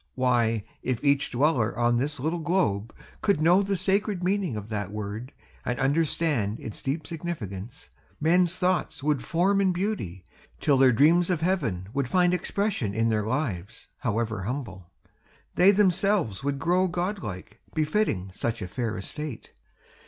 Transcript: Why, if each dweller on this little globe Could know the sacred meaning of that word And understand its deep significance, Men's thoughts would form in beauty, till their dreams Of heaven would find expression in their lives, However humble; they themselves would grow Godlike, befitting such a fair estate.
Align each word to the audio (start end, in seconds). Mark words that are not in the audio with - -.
Why, 0.15 0.63
if 0.81 1.03
each 1.03 1.29
dweller 1.29 1.77
on 1.77 1.97
this 1.97 2.19
little 2.19 2.39
globe 2.39 2.91
Could 3.21 3.39
know 3.39 3.61
the 3.61 3.77
sacred 3.77 4.23
meaning 4.23 4.57
of 4.57 4.69
that 4.69 4.89
word 4.89 5.31
And 5.63 5.79
understand 5.79 6.59
its 6.59 6.81
deep 6.81 7.05
significance, 7.05 7.91
Men's 8.19 8.57
thoughts 8.57 9.03
would 9.03 9.23
form 9.23 9.61
in 9.61 9.71
beauty, 9.71 10.23
till 10.59 10.77
their 10.77 10.91
dreams 10.91 11.29
Of 11.29 11.41
heaven 11.41 11.87
would 11.93 12.07
find 12.07 12.33
expression 12.33 12.95
in 12.95 13.09
their 13.09 13.27
lives, 13.27 13.89
However 13.99 14.41
humble; 14.41 14.89
they 15.53 15.69
themselves 15.69 16.43
would 16.43 16.57
grow 16.57 16.87
Godlike, 16.87 17.59
befitting 17.75 18.31
such 18.33 18.63
a 18.63 18.67
fair 18.67 18.97
estate. 18.97 19.51